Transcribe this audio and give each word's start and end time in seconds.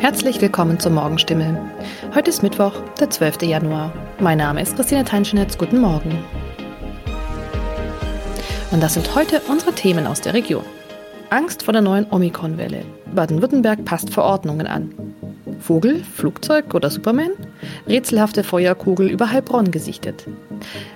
Herzlich 0.00 0.40
willkommen 0.40 0.80
zur 0.80 0.92
Morgenstimme. 0.92 1.70
Heute 2.14 2.30
ist 2.30 2.42
Mittwoch, 2.42 2.72
der 2.98 3.10
12. 3.10 3.42
Januar. 3.42 3.92
Mein 4.18 4.38
Name 4.38 4.62
ist 4.62 4.74
Christina 4.74 5.02
Teinschnitz. 5.02 5.58
Guten 5.58 5.78
Morgen. 5.78 6.24
Und 8.70 8.82
das 8.82 8.94
sind 8.94 9.14
heute 9.14 9.42
unsere 9.50 9.74
Themen 9.74 10.06
aus 10.06 10.22
der 10.22 10.32
Region. 10.32 10.64
Angst 11.28 11.64
vor 11.64 11.72
der 11.72 11.82
neuen 11.82 12.06
Omikron-Welle. 12.10 12.82
Baden-Württemberg 13.14 13.84
passt 13.84 14.08
Verordnungen 14.08 14.66
an. 14.66 14.90
Vogel, 15.58 16.02
Flugzeug 16.02 16.72
oder 16.72 16.88
Superman? 16.88 17.32
Rätselhafte 17.86 18.42
Feuerkugel 18.42 19.10
über 19.10 19.30
Heilbronn 19.30 19.70
gesichtet. 19.70 20.26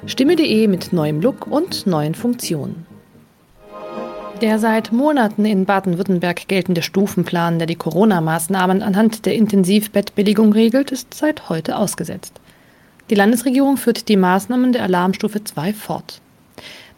Stimme.de 0.07 0.67
mit 0.67 0.95
neuem 0.95 1.21
Look 1.21 1.47
und 1.47 1.87
neuen 1.87 2.15
Funktionen. 2.15 2.87
Der 4.41 4.59
seit 4.59 4.93
Monaten 4.93 5.45
in 5.45 5.65
Baden-Württemberg 5.65 6.49
geltende 6.49 6.83
Stufenplan, 6.83 7.59
der 7.59 7.67
die 7.67 7.77
Corona-Maßnahmen 7.77 8.83
anhand 8.83 9.27
der 9.27 9.35
Intensivbettbilligung 9.35 10.53
regelt, 10.53 10.91
ist 10.91 11.15
seit 11.15 11.49
heute 11.49 11.77
ausgesetzt. 11.79 12.41
Die 13.11 13.15
Landesregierung 13.15 13.77
führt 13.77 14.09
die 14.09 14.17
Maßnahmen 14.17 14.73
der 14.73 14.83
Alarmstufe 14.83 15.45
2 15.45 15.73
fort. 15.73 16.21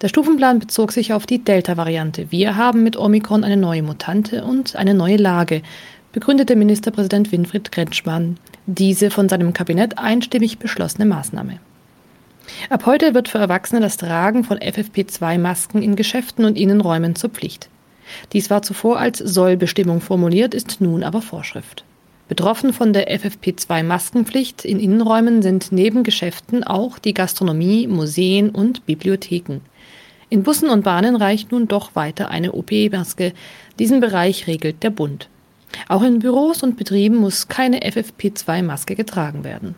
Der 0.03 0.09
Stufenplan 0.09 0.59
bezog 0.59 0.93
sich 0.93 1.13
auf 1.13 1.27
die 1.27 1.43
Delta-Variante. 1.43 2.31
Wir 2.31 2.57
haben 2.57 2.83
mit 2.83 2.97
Omikron 2.97 3.45
eine 3.45 3.57
neue 3.57 3.83
Mutante 3.83 4.45
und 4.45 4.77
eine 4.77 4.95
neue 4.95 5.17
Lage, 5.17 5.63
begründete 6.13 6.57
Ministerpräsident 6.57 7.33
Winfried 7.33 7.71
Kretschmann 7.71 8.39
diese 8.67 9.11
von 9.11 9.29
seinem 9.29 9.53
Kabinett 9.53 9.99
einstimmig 9.99 10.59
beschlossene 10.59 11.07
Maßnahme. 11.07 11.61
Ab 12.71 12.87
heute 12.87 13.15
wird 13.15 13.29
für 13.29 13.39
Erwachsene 13.39 13.81
das 13.81 13.97
Tragen 13.97 14.45
von 14.45 14.59
FFP2-Masken 14.59 15.83
in 15.83 15.97
Geschäften 15.97 16.45
und 16.45 16.57
Innenräumen 16.57 17.15
zur 17.15 17.31
Pflicht. 17.31 17.69
Dies 18.33 18.51
war 18.51 18.63
zuvor 18.63 18.99
als 18.99 19.19
Sollbestimmung 19.19 20.01
formuliert, 20.01 20.55
ist 20.55 20.81
nun 20.81 21.03
aber 21.03 21.23
Vorschrift. 21.23 21.85
Betroffen 22.29 22.73
von 22.73 22.93
der 22.93 23.09
FFP2-Maskenpflicht 23.17 24.65
in 24.65 24.81
Innenräumen 24.81 25.43
sind 25.43 25.71
neben 25.71 26.03
Geschäften 26.03 26.65
auch 26.65 26.99
die 26.99 27.15
Gastronomie, 27.15 27.87
Museen 27.87 28.51
und 28.51 28.85
Bibliotheken. 28.85 29.61
In 30.29 30.43
Bussen 30.43 30.69
und 30.69 30.83
Bahnen 30.83 31.15
reicht 31.15 31.53
nun 31.53 31.69
doch 31.69 31.95
weiter 31.95 32.31
eine 32.31 32.53
OP-Maske. 32.53 33.33
Diesen 33.79 34.01
Bereich 34.01 34.49
regelt 34.49 34.83
der 34.83 34.91
Bund. 34.91 35.29
Auch 35.89 36.03
in 36.03 36.19
Büros 36.19 36.65
und 36.65 36.77
Betrieben 36.77 37.17
muss 37.17 37.47
keine 37.47 37.81
FFP2-Maske 37.81 38.97
getragen 38.97 39.45
werden. 39.45 39.77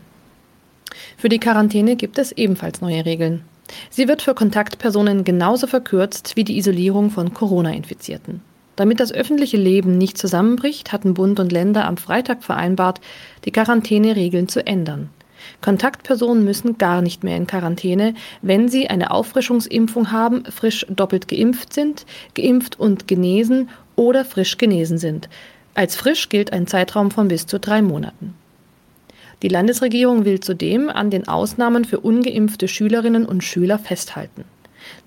Für 1.17 1.29
die 1.29 1.39
Quarantäne 1.39 1.97
gibt 1.97 2.19
es 2.19 2.33
ebenfalls 2.33 2.81
neue 2.81 3.05
Regeln. 3.05 3.43
Sie 3.91 4.09
wird 4.09 4.23
für 4.23 4.35
Kontaktpersonen 4.35 5.25
genauso 5.25 5.67
verkürzt 5.67 6.37
wie 6.37 6.45
die 6.45 6.59
Isolierung 6.59 7.11
von 7.11 7.35
Corona-Infizierten. 7.35 8.41
Damit 8.77 9.01
das 9.01 9.13
öffentliche 9.13 9.57
Leben 9.57 9.99
nicht 9.99 10.17
zusammenbricht, 10.17 10.93
hatten 10.93 11.15
Bund 11.15 11.41
und 11.41 11.51
Länder 11.51 11.85
am 11.87 11.97
Freitag 11.97 12.45
vereinbart, 12.45 13.01
die 13.45 13.51
Quarantäneregeln 13.51 14.49
zu 14.49 14.65
ändern. 14.65 15.11
Kontaktpersonen 15.61 16.45
müssen 16.45 16.79
gar 16.79 17.03
nicht 17.03 17.25
mehr 17.25 17.37
in 17.37 17.47
Quarantäne, 17.47 18.15
wenn 18.43 18.69
sie 18.69 18.89
eine 18.89 19.11
Auffrischungsimpfung 19.11 20.13
haben, 20.13 20.45
frisch 20.45 20.87
doppelt 20.89 21.29
geimpft 21.29 21.73
sind, 21.73 22.07
geimpft 22.35 22.79
und 22.79 23.09
genesen 23.09 23.71
oder 23.97 24.25
frisch 24.25 24.59
genesen 24.59 24.99
sind. 24.99 25.29
Als 25.75 25.97
frisch 25.97 26.29
gilt 26.29 26.53
ein 26.53 26.67
Zeitraum 26.67 27.11
von 27.11 27.29
bis 27.29 27.47
zu 27.47 27.59
drei 27.59 27.83
Monaten. 27.83 28.35
Die 29.43 29.49
Landesregierung 29.49 30.25
will 30.25 30.41
zudem 30.41 30.89
an 30.89 31.11
den 31.11 31.29
Ausnahmen 31.29 31.85
für 31.85 32.01
ungeimpfte 32.01 32.67
Schülerinnen 32.67 33.25
und 33.25 33.45
Schüler 33.45 33.79
festhalten. 33.79 34.45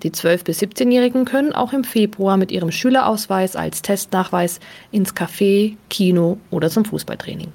Die 0.02 0.10
12- 0.10 0.44
bis 0.44 0.62
17-Jährigen 0.62 1.24
können 1.24 1.52
auch 1.52 1.72
im 1.72 1.84
Februar 1.84 2.36
mit 2.36 2.50
ihrem 2.50 2.70
Schülerausweis 2.70 3.56
als 3.56 3.82
Testnachweis 3.82 4.60
ins 4.90 5.14
Café, 5.14 5.76
Kino 5.90 6.38
oder 6.50 6.70
zum 6.70 6.84
Fußballtraining. 6.84 7.48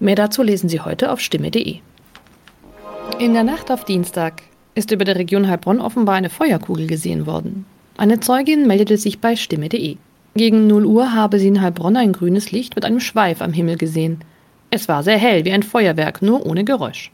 Mehr 0.00 0.14
dazu 0.14 0.42
lesen 0.42 0.68
Sie 0.68 0.80
heute 0.80 1.10
auf 1.10 1.20
stimme.de. 1.20 1.76
In 3.18 3.32
der 3.32 3.44
Nacht 3.44 3.70
auf 3.70 3.84
Dienstag 3.84 4.42
ist 4.74 4.90
über 4.90 5.04
der 5.04 5.16
Region 5.16 5.48
Heilbronn 5.48 5.80
offenbar 5.80 6.16
eine 6.16 6.30
Feuerkugel 6.30 6.86
gesehen 6.86 7.26
worden. 7.26 7.64
Eine 7.96 8.20
Zeugin 8.20 8.66
meldete 8.66 8.98
sich 8.98 9.20
bei 9.20 9.36
stimme.de. 9.36 9.96
Gegen 10.34 10.66
0 10.66 10.84
Uhr 10.84 11.14
habe 11.14 11.38
sie 11.38 11.48
in 11.48 11.62
Heilbronn 11.62 11.96
ein 11.96 12.12
grünes 12.12 12.52
Licht 12.52 12.76
mit 12.76 12.84
einem 12.84 13.00
Schweif 13.00 13.40
am 13.40 13.54
Himmel 13.54 13.78
gesehen. 13.78 14.20
Es 14.70 14.88
war 14.88 15.02
sehr 15.02 15.18
hell, 15.18 15.44
wie 15.44 15.52
ein 15.52 15.62
Feuerwerk, 15.62 16.22
nur 16.22 16.44
ohne 16.44 16.64
Geräusch. 16.64 17.10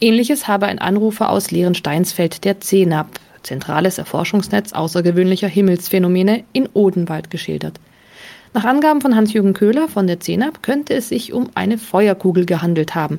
Ähnliches 0.00 0.48
habe 0.48 0.66
ein 0.66 0.78
Anrufer 0.78 1.30
aus 1.30 1.50
Lehren-Steinsfeld 1.50 2.44
der 2.44 2.60
CENAP, 2.60 3.20
Zentrales 3.42 3.98
Erforschungsnetz 3.98 4.72
außergewöhnlicher 4.72 5.48
Himmelsphänomene, 5.48 6.44
in 6.52 6.68
Odenwald 6.72 7.30
geschildert. 7.30 7.80
Nach 8.54 8.64
Angaben 8.64 9.00
von 9.00 9.14
Hans-Jürgen 9.14 9.54
Köhler 9.54 9.88
von 9.88 10.06
der 10.06 10.20
CENAP 10.20 10.62
könnte 10.62 10.94
es 10.94 11.08
sich 11.08 11.32
um 11.32 11.50
eine 11.54 11.78
Feuerkugel 11.78 12.46
gehandelt 12.46 12.94
haben, 12.94 13.18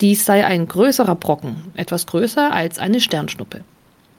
dies 0.00 0.24
sei 0.24 0.46
ein 0.46 0.66
größerer 0.66 1.14
Brocken, 1.14 1.56
etwas 1.74 2.06
größer 2.06 2.52
als 2.52 2.78
eine 2.78 3.00
Sternschnuppe. 3.00 3.62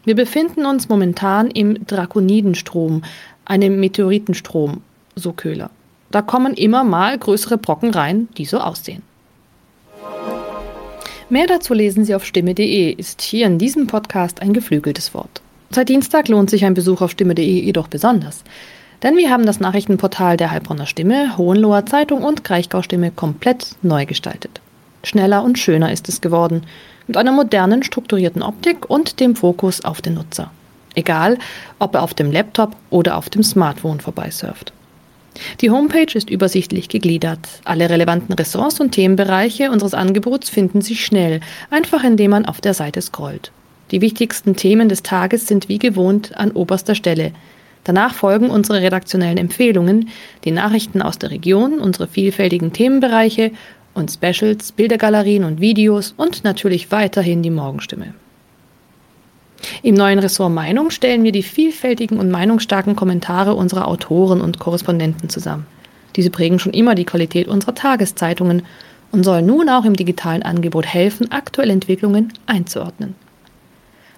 Wir 0.03 0.15
befinden 0.15 0.65
uns 0.65 0.89
momentan 0.89 1.49
im 1.49 1.85
Drakonidenstrom, 1.87 3.03
einem 3.45 3.79
Meteoritenstrom, 3.79 4.81
so 5.15 5.33
Köhler. 5.33 5.71
Da 6.11 6.21
kommen 6.21 6.53
immer 6.53 6.83
mal 6.83 7.17
größere 7.17 7.57
Brocken 7.57 7.91
rein, 7.91 8.27
die 8.37 8.45
so 8.45 8.59
aussehen. 8.59 9.01
Mehr 11.29 11.47
dazu 11.47 11.73
lesen 11.73 12.03
Sie 12.03 12.13
auf 12.13 12.25
stimme.de, 12.25 12.91
ist 12.91 13.21
hier 13.21 13.45
in 13.45 13.57
diesem 13.57 13.87
Podcast 13.87 14.41
ein 14.41 14.51
geflügeltes 14.51 15.13
Wort. 15.13 15.41
Seit 15.69 15.87
Dienstag 15.87 16.27
lohnt 16.27 16.49
sich 16.49 16.65
ein 16.65 16.73
Besuch 16.73 17.01
auf 17.01 17.11
stimme.de 17.11 17.63
jedoch 17.63 17.87
besonders. 17.87 18.43
Denn 19.01 19.15
wir 19.15 19.31
haben 19.31 19.45
das 19.45 19.61
Nachrichtenportal 19.61 20.35
der 20.35 20.51
Heilbronner 20.51 20.85
Stimme, 20.85 21.37
Hohenloher 21.37 21.85
Zeitung 21.85 22.23
und 22.23 22.43
Kraichgau 22.43 22.81
Stimme 22.81 23.11
komplett 23.11 23.75
neu 23.81 24.05
gestaltet. 24.05 24.59
Schneller 25.03 25.43
und 25.43 25.57
schöner 25.57 25.91
ist 25.91 26.09
es 26.09 26.19
geworden, 26.19 26.63
mit 27.07 27.15
einer 27.15 27.31
modernen, 27.31 27.81
strukturierten 27.81 28.43
Optik 28.43 28.89
und 28.89 29.21
dem 29.21 29.37
Fokus 29.37 29.85
auf 29.85 30.01
den 30.01 30.15
Nutzer. 30.15 30.51
Egal, 30.93 31.37
ob 31.79 31.95
er 31.95 32.03
auf 32.03 32.13
dem 32.13 32.31
Laptop 32.31 32.75
oder 32.89 33.17
auf 33.17 33.29
dem 33.29 33.41
Smartphone 33.41 34.01
vorbeisurft. 34.01 34.73
Die 35.61 35.69
Homepage 35.69 36.13
ist 36.13 36.29
übersichtlich 36.29 36.89
gegliedert. 36.89 37.39
Alle 37.63 37.89
relevanten 37.89 38.33
Ressorts 38.33 38.79
und 38.79 38.91
Themenbereiche 38.91 39.71
unseres 39.71 39.93
Angebots 39.93 40.49
finden 40.49 40.81
sich 40.81 41.05
schnell, 41.05 41.39
einfach 41.69 42.03
indem 42.03 42.31
man 42.31 42.45
auf 42.45 42.61
der 42.61 42.73
Seite 42.73 43.01
scrollt. 43.01 43.51
Die 43.91 44.01
wichtigsten 44.01 44.55
Themen 44.55 44.89
des 44.89 45.03
Tages 45.03 45.47
sind 45.47 45.69
wie 45.69 45.79
gewohnt 45.79 46.37
an 46.37 46.51
oberster 46.51 46.95
Stelle. 46.95 47.33
Danach 47.83 48.13
folgen 48.13 48.49
unsere 48.49 48.81
redaktionellen 48.81 49.37
Empfehlungen, 49.37 50.09
die 50.45 50.51
Nachrichten 50.51 51.01
aus 51.01 51.17
der 51.17 51.31
Region, 51.31 51.79
unsere 51.79 52.07
vielfältigen 52.07 52.73
Themenbereiche 52.73 53.51
und 53.93 54.11
Specials, 54.11 54.71
Bildergalerien 54.71 55.43
und 55.43 55.59
Videos 55.59 56.13
und 56.15 56.43
natürlich 56.43 56.91
weiterhin 56.91 57.41
die 57.41 57.49
Morgenstimme. 57.49 58.13
Im 59.83 59.95
neuen 59.95 60.19
Ressort 60.19 60.51
Meinung 60.51 60.89
stellen 60.89 61.23
wir 61.23 61.31
die 61.31 61.43
vielfältigen 61.43 62.19
und 62.19 62.31
meinungsstarken 62.31 62.95
Kommentare 62.95 63.55
unserer 63.55 63.87
Autoren 63.87 64.41
und 64.41 64.59
Korrespondenten 64.59 65.29
zusammen. 65.29 65.65
Diese 66.15 66.29
prägen 66.29 66.59
schon 66.59 66.73
immer 66.73 66.95
die 66.95 67.05
Qualität 67.05 67.47
unserer 67.47 67.75
Tageszeitungen 67.75 68.63
und 69.11 69.23
sollen 69.23 69.45
nun 69.45 69.69
auch 69.69 69.85
im 69.85 69.95
digitalen 69.95 70.43
Angebot 70.43 70.85
helfen, 70.85 71.31
aktuelle 71.31 71.73
Entwicklungen 71.73 72.33
einzuordnen. 72.45 73.15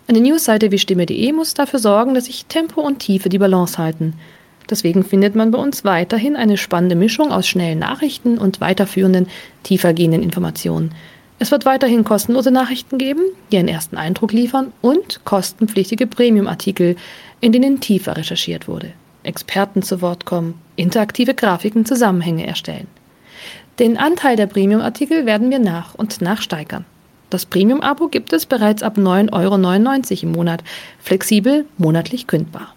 Eine 0.08 0.20
Newsseite 0.20 0.72
wie 0.72 0.80
Stimme.de 0.80 1.32
muss 1.32 1.54
dafür 1.54 1.80
sorgen, 1.80 2.14
dass 2.14 2.26
sich 2.26 2.46
Tempo 2.46 2.82
und 2.82 3.00
Tiefe 3.00 3.30
die 3.30 3.40
Balance 3.40 3.78
halten– 3.78 4.14
Deswegen 4.70 5.04
findet 5.04 5.36
man 5.36 5.52
bei 5.52 5.60
uns 5.60 5.84
weiterhin 5.84 6.36
eine 6.36 6.58
spannende 6.58 6.96
Mischung 6.96 7.32
aus 7.32 7.48
schnellen 7.48 7.80
Nachrichten 7.80 8.38
und 8.38 8.62
weiterführenden, 8.62 9.28
tiefergehenden 9.64 10.24
Informationen. 10.24 10.94
Es 11.44 11.52
wird 11.52 11.66
weiterhin 11.66 12.06
kostenlose 12.06 12.52
Nachrichten 12.52 12.98
geben, 12.98 13.20
die 13.52 13.58
einen 13.58 13.68
ersten 13.68 13.98
Eindruck 13.98 14.32
liefern 14.32 14.72
und 14.82 15.26
kostenpflichtige 15.26 16.08
Premium-Artikel, 16.08 16.96
in 17.42 17.52
denen 17.52 17.82
tiefer 17.82 18.16
recherchiert 18.16 18.70
wurde. 18.70 18.94
Experten 19.24 19.82
zu 19.82 20.02
Wort 20.02 20.24
kommen, 20.24 20.54
interaktive 20.78 21.34
Grafiken, 21.34 21.84
Zusammenhänge 21.86 22.48
erstellen. 22.48 22.88
Den 23.78 23.98
Anteil 23.98 24.38
der 24.38 24.48
Premium-Artikel 24.48 25.26
werden 25.26 25.50
wir 25.50 25.60
nach 25.60 25.96
und 25.96 26.22
nach 26.22 26.42
steigern. 26.42 26.86
Das 27.30 27.46
Premium-Abo 27.46 28.08
gibt 28.08 28.32
es 28.32 28.46
bereits 28.46 28.82
ab 28.82 28.98
9,99 28.98 29.34
Euro 29.34 30.24
im 30.24 30.32
Monat, 30.32 30.64
flexibel 31.02 31.66
monatlich 31.78 32.26
kündbar. 32.26 32.74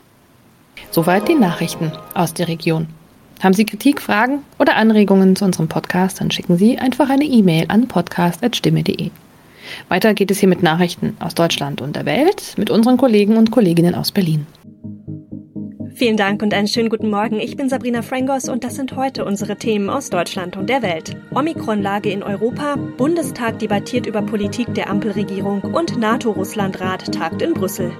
Soweit 0.90 1.28
die 1.28 1.36
Nachrichten 1.36 1.92
aus 2.14 2.34
der 2.34 2.48
Region. 2.48 2.88
Haben 3.42 3.54
Sie 3.54 3.66
Kritik, 3.66 4.00
Fragen 4.00 4.40
oder 4.58 4.76
Anregungen 4.76 5.36
zu 5.36 5.44
unserem 5.44 5.68
Podcast, 5.68 6.20
dann 6.20 6.30
schicken 6.30 6.56
Sie 6.56 6.78
einfach 6.78 7.10
eine 7.10 7.24
E-Mail 7.24 7.66
an 7.68 7.88
podcast.stimme.de. 7.88 9.10
Weiter 9.88 10.14
geht 10.14 10.30
es 10.30 10.38
hier 10.38 10.48
mit 10.48 10.62
Nachrichten 10.62 11.16
aus 11.20 11.34
Deutschland 11.34 11.80
und 11.80 11.96
der 11.96 12.06
Welt 12.06 12.54
mit 12.56 12.70
unseren 12.70 12.96
Kollegen 12.96 13.36
und 13.36 13.50
Kolleginnen 13.50 13.94
aus 13.94 14.12
Berlin. 14.12 14.46
Vielen 15.96 16.18
Dank 16.18 16.42
und 16.42 16.52
einen 16.52 16.68
schönen 16.68 16.90
guten 16.90 17.08
Morgen. 17.08 17.40
Ich 17.40 17.56
bin 17.56 17.70
Sabrina 17.70 18.02
Frangos 18.02 18.50
und 18.50 18.64
das 18.64 18.74
sind 18.74 18.96
heute 18.96 19.24
unsere 19.24 19.56
Themen 19.56 19.88
aus 19.88 20.10
Deutschland 20.10 20.58
und 20.58 20.68
der 20.68 20.82
Welt. 20.82 21.16
Omikron-Lage 21.34 22.10
in 22.10 22.22
Europa, 22.22 22.76
Bundestag 22.76 23.58
debattiert 23.60 24.04
über 24.04 24.20
Politik 24.20 24.74
der 24.74 24.90
Ampelregierung 24.90 25.62
und 25.62 25.98
NATO-Russland-Rat 25.98 27.14
tagt 27.14 27.40
in 27.40 27.54
Brüssel. 27.54 27.92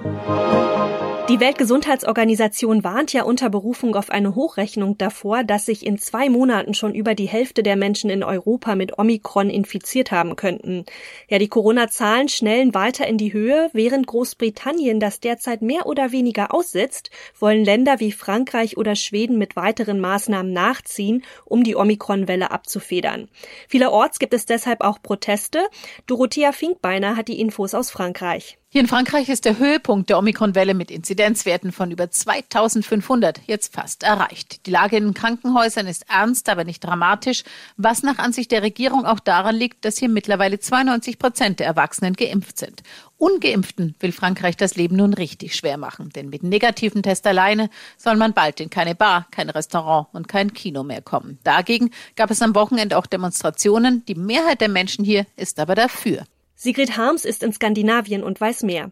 Die 1.29 1.41
Weltgesundheitsorganisation 1.41 2.85
warnt 2.85 3.11
ja 3.11 3.23
unter 3.23 3.49
Berufung 3.49 3.97
auf 3.97 4.11
eine 4.11 4.33
Hochrechnung 4.33 4.97
davor, 4.97 5.43
dass 5.43 5.65
sich 5.65 5.85
in 5.85 5.97
zwei 5.97 6.29
Monaten 6.29 6.73
schon 6.73 6.95
über 6.95 7.15
die 7.15 7.27
Hälfte 7.27 7.63
der 7.63 7.75
Menschen 7.75 8.09
in 8.09 8.23
Europa 8.23 8.75
mit 8.75 8.97
Omikron 8.97 9.49
infiziert 9.49 10.11
haben 10.11 10.37
könnten. 10.37 10.85
Ja, 11.27 11.37
die 11.37 11.49
Corona-Zahlen 11.49 12.29
schnellen 12.29 12.73
weiter 12.73 13.07
in 13.07 13.17
die 13.17 13.33
Höhe. 13.33 13.69
Während 13.73 14.07
Großbritannien 14.07 15.01
das 15.01 15.19
derzeit 15.19 15.61
mehr 15.61 15.85
oder 15.85 16.13
weniger 16.13 16.53
aussitzt, 16.53 17.11
wollen 17.37 17.65
Länder 17.65 17.99
wie 17.99 18.13
Frankreich 18.13 18.77
oder 18.77 18.95
Schweden 18.95 19.37
mit 19.37 19.57
weiteren 19.57 19.99
Maßnahmen 19.99 20.53
nachziehen, 20.53 21.25
um 21.43 21.65
die 21.65 21.75
Omikron-Welle 21.75 22.51
abzufedern. 22.51 23.27
Vielerorts 23.67 24.19
gibt 24.19 24.33
es 24.33 24.45
deshalb 24.45 24.79
auch 24.79 25.01
Proteste. 25.01 25.59
Dorothea 26.05 26.53
Finkbeiner 26.53 27.17
hat 27.17 27.27
die 27.27 27.41
Infos 27.41 27.73
aus 27.73 27.91
Frankreich. 27.91 28.57
Hier 28.69 28.81
in 28.81 28.89
Frankreich 28.89 29.29
ist 29.29 29.45
der 29.45 29.59
Höhepunkt 29.59 30.09
der 30.09 30.19
Omikron-Welle 30.19 30.73
mit 30.73 30.91
Inzidenzwerten 30.91 31.71
von 31.71 31.89
über 31.89 32.11
2500 32.11 33.39
jetzt 33.45 33.73
fast 33.73 34.03
erreicht. 34.03 34.65
Die 34.65 34.71
Lage 34.71 34.97
in 34.97 35.05
den 35.05 35.13
Krankenhäusern 35.13 35.87
ist 35.87 36.03
ernst, 36.09 36.49
aber 36.49 36.65
nicht 36.65 36.83
dramatisch, 36.83 37.45
was 37.77 38.03
nach 38.03 38.17
Ansicht 38.17 38.51
der 38.51 38.63
Regierung 38.63 39.05
auch 39.05 39.21
daran 39.21 39.55
liegt, 39.55 39.85
dass 39.85 39.97
hier 39.97 40.09
mittlerweile 40.09 40.59
92 40.59 41.17
Prozent 41.17 41.61
der 41.61 41.67
Erwachsenen 41.67 42.13
geimpft 42.13 42.57
sind. 42.57 42.83
Ungeimpften 43.15 43.95
will 44.01 44.11
Frankreich 44.11 44.57
das 44.57 44.75
Leben 44.75 44.97
nun 44.97 45.13
richtig 45.13 45.55
schwer 45.55 45.77
machen, 45.77 46.09
denn 46.09 46.29
mit 46.29 46.43
negativen 46.43 47.03
Test 47.03 47.25
alleine 47.25 47.69
soll 47.95 48.17
man 48.17 48.33
bald 48.33 48.59
in 48.59 48.69
keine 48.69 48.95
Bar, 48.95 49.27
kein 49.31 49.49
Restaurant 49.49 50.09
und 50.11 50.27
kein 50.27 50.51
Kino 50.51 50.83
mehr 50.83 51.01
kommen. 51.01 51.39
Dagegen 51.45 51.91
gab 52.17 52.31
es 52.31 52.41
am 52.41 52.53
Wochenende 52.53 52.97
auch 52.97 53.05
Demonstrationen. 53.05 54.03
Die 54.07 54.15
Mehrheit 54.15 54.59
der 54.59 54.69
Menschen 54.69 55.05
hier 55.05 55.25
ist 55.37 55.57
aber 55.61 55.73
dafür. 55.73 56.25
Sigrid 56.59 56.97
Harms 56.97 57.23
ist 57.23 57.43
in 57.43 57.53
Skandinavien 57.53 58.23
und 58.23 58.41
weiß 58.41 58.63
mehr. 58.63 58.91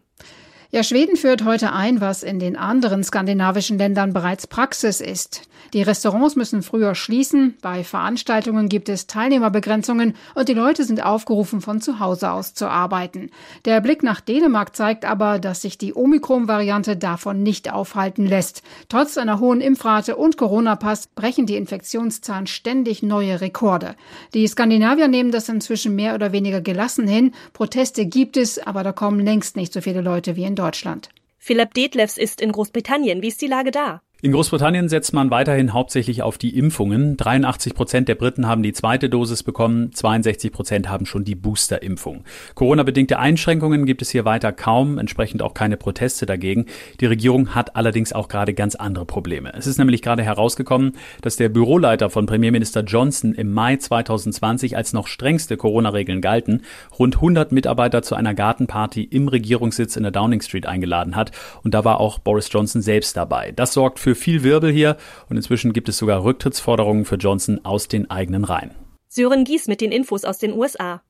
Ja, 0.70 0.84
Schweden 0.84 1.16
führt 1.16 1.44
heute 1.44 1.72
ein, 1.72 2.00
was 2.00 2.22
in 2.22 2.38
den 2.38 2.56
anderen 2.56 3.02
skandinavischen 3.02 3.76
Ländern 3.76 4.12
bereits 4.12 4.46
Praxis 4.46 5.00
ist. 5.00 5.42
Die 5.72 5.82
Restaurants 5.82 6.36
müssen 6.36 6.62
früher 6.62 6.94
schließen, 6.94 7.56
bei 7.60 7.84
Veranstaltungen 7.84 8.68
gibt 8.68 8.88
es 8.88 9.06
Teilnehmerbegrenzungen 9.06 10.14
und 10.34 10.48
die 10.48 10.54
Leute 10.54 10.84
sind 10.84 11.04
aufgerufen, 11.04 11.60
von 11.60 11.80
zu 11.80 11.98
Hause 12.00 12.30
aus 12.30 12.54
zu 12.54 12.68
arbeiten. 12.68 13.30
Der 13.64 13.80
Blick 13.80 14.02
nach 14.02 14.20
Dänemark 14.20 14.76
zeigt 14.76 15.04
aber, 15.04 15.38
dass 15.38 15.62
sich 15.62 15.78
die 15.78 15.94
Omikron-Variante 15.94 16.96
davon 16.96 17.42
nicht 17.42 17.72
aufhalten 17.72 18.26
lässt. 18.26 18.62
Trotz 18.88 19.18
einer 19.18 19.40
hohen 19.40 19.60
Impfrate 19.60 20.16
und 20.16 20.36
Corona-Pass 20.36 21.08
brechen 21.08 21.46
die 21.46 21.56
Infektionszahlen 21.56 22.46
ständig 22.46 23.02
neue 23.02 23.40
Rekorde. 23.40 23.96
Die 24.34 24.46
Skandinavier 24.46 25.08
nehmen 25.08 25.30
das 25.30 25.48
inzwischen 25.48 25.94
mehr 25.94 26.14
oder 26.14 26.32
weniger 26.32 26.60
gelassen 26.60 27.08
hin. 27.08 27.32
Proteste 27.52 28.06
gibt 28.06 28.36
es, 28.36 28.58
aber 28.58 28.82
da 28.82 28.92
kommen 28.92 29.20
längst 29.20 29.56
nicht 29.56 29.72
so 29.72 29.80
viele 29.80 30.00
Leute 30.00 30.36
wie 30.36 30.44
in 30.44 30.54
Deutschland. 30.54 31.08
Philipp 31.38 31.74
Detlefs 31.74 32.16
ist 32.16 32.40
in 32.40 32.52
Großbritannien. 32.52 33.22
Wie 33.22 33.28
ist 33.28 33.40
die 33.40 33.46
Lage 33.46 33.70
da? 33.70 34.02
In 34.26 34.32
Großbritannien 34.32 34.88
setzt 34.88 35.12
man 35.12 35.30
weiterhin 35.30 35.72
hauptsächlich 35.72 36.20
auf 36.20 36.36
die 36.36 36.58
Impfungen. 36.58 37.16
83 37.16 37.76
Prozent 37.76 38.08
der 38.08 38.16
Briten 38.16 38.48
haben 38.48 38.64
die 38.64 38.72
zweite 38.72 39.08
Dosis 39.08 39.44
bekommen, 39.44 39.92
62 39.92 40.50
Prozent 40.50 40.88
haben 40.88 41.06
schon 41.06 41.22
die 41.22 41.36
Boosterimpfung. 41.36 42.24
Corona-bedingte 42.56 43.20
Einschränkungen 43.20 43.86
gibt 43.86 44.02
es 44.02 44.10
hier 44.10 44.24
weiter 44.24 44.50
kaum, 44.50 44.98
entsprechend 44.98 45.42
auch 45.42 45.54
keine 45.54 45.76
Proteste 45.76 46.26
dagegen. 46.26 46.66
Die 46.98 47.06
Regierung 47.06 47.54
hat 47.54 47.76
allerdings 47.76 48.12
auch 48.12 48.26
gerade 48.26 48.52
ganz 48.52 48.74
andere 48.74 49.04
Probleme. 49.04 49.52
Es 49.56 49.68
ist 49.68 49.78
nämlich 49.78 50.02
gerade 50.02 50.24
herausgekommen, 50.24 50.94
dass 51.22 51.36
der 51.36 51.48
Büroleiter 51.48 52.10
von 52.10 52.26
Premierminister 52.26 52.82
Johnson 52.82 53.32
im 53.32 53.52
Mai 53.52 53.76
2020 53.76 54.76
als 54.76 54.92
noch 54.92 55.06
strengste 55.06 55.56
Corona-Regeln 55.56 56.20
galten, 56.20 56.62
rund 56.98 57.14
100 57.14 57.52
Mitarbeiter 57.52 58.02
zu 58.02 58.16
einer 58.16 58.34
Gartenparty 58.34 59.04
im 59.04 59.28
Regierungssitz 59.28 59.94
in 59.94 60.02
der 60.02 60.10
Downing 60.10 60.40
Street 60.40 60.66
eingeladen 60.66 61.14
hat. 61.14 61.30
Und 61.62 61.74
da 61.74 61.84
war 61.84 62.00
auch 62.00 62.18
Boris 62.18 62.48
Johnson 62.50 62.82
selbst 62.82 63.16
dabei. 63.16 63.52
Das 63.52 63.72
sorgt 63.72 64.00
für 64.00 64.15
viel 64.16 64.42
Wirbel 64.42 64.72
hier 64.72 64.96
und 65.28 65.36
inzwischen 65.36 65.72
gibt 65.72 65.88
es 65.88 65.98
sogar 65.98 66.24
Rücktrittsforderungen 66.24 67.04
für 67.04 67.16
Johnson 67.16 67.60
aus 67.64 67.88
den 67.88 68.10
eigenen 68.10 68.44
Reihen. 68.44 68.72
Sören 69.08 69.44
Gies 69.44 69.68
mit 69.68 69.80
den 69.80 69.92
Infos 69.92 70.24
aus 70.24 70.38
den 70.38 70.52
USA. 70.52 71.02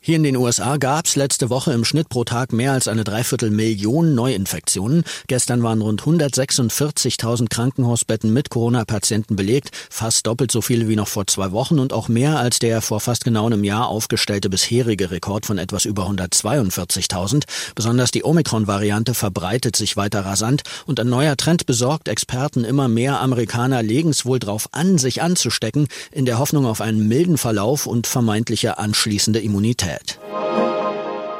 Hier 0.00 0.16
in 0.16 0.22
den 0.22 0.36
USA 0.36 0.76
gab 0.76 1.06
es 1.06 1.16
letzte 1.16 1.50
Woche 1.50 1.72
im 1.72 1.84
Schnitt 1.84 2.08
pro 2.08 2.24
Tag 2.24 2.52
mehr 2.52 2.72
als 2.72 2.88
eine 2.88 3.04
Dreiviertelmillion 3.04 4.14
Neuinfektionen. 4.14 5.04
Gestern 5.26 5.62
waren 5.62 5.80
rund 5.80 6.02
146.000 6.02 7.48
Krankenhausbetten 7.48 8.32
mit 8.32 8.50
Corona-Patienten 8.50 9.36
belegt, 9.36 9.70
fast 9.90 10.26
doppelt 10.26 10.50
so 10.50 10.60
viele 10.60 10.88
wie 10.88 10.96
noch 10.96 11.08
vor 11.08 11.26
zwei 11.26 11.52
Wochen 11.52 11.78
und 11.78 11.92
auch 11.92 12.08
mehr 12.08 12.38
als 12.38 12.58
der 12.58 12.80
vor 12.80 13.00
fast 13.00 13.24
genau 13.24 13.46
einem 13.46 13.64
Jahr 13.64 13.88
aufgestellte 13.88 14.48
bisherige 14.48 15.10
Rekord 15.10 15.46
von 15.46 15.58
etwas 15.58 15.84
über 15.84 16.08
142.000. 16.08 17.44
Besonders 17.74 18.10
die 18.10 18.24
Omikron-Variante 18.24 19.14
verbreitet 19.14 19.76
sich 19.76 19.96
weiter 19.96 20.24
rasant 20.24 20.62
und 20.86 21.00
ein 21.00 21.08
neuer 21.08 21.36
Trend 21.36 21.66
besorgt 21.66 22.08
Experten 22.08 22.64
immer 22.64 22.88
mehr 22.88 23.20
Amerikaner 23.20 23.82
legen 23.82 24.10
es 24.10 24.24
wohl 24.24 24.38
drauf 24.38 24.68
an, 24.72 24.98
sich 24.98 25.22
anzustecken, 25.22 25.88
in 26.12 26.24
der 26.24 26.38
Hoffnung 26.38 26.66
auf 26.66 26.80
einen 26.80 27.08
milden 27.08 27.38
Verlauf 27.38 27.86
und 27.86 28.06
vermeintliche 28.06 28.78
anschließende 28.78 29.40
Immunität. 29.40 29.63
Immunität. 29.64 30.18